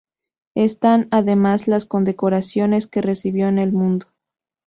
[0.55, 4.07] Están además las condecoraciones que recibió en el mundo.